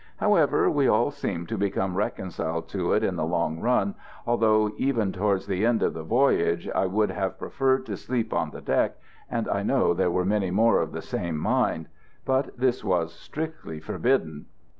[0.17, 3.93] However, we all seemed to become reconciled to it in the long run,
[4.25, 8.49] although, even towards the end of the voyage, I would have preferred to sleep on
[8.49, 8.97] the deck,
[9.29, 11.87] and I know there were many more of the same mind;
[12.25, 14.47] but this was strictly forbidden.